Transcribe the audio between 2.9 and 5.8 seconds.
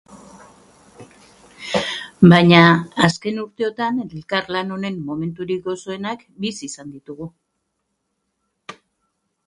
azken urteotan elkarlan honen momenturik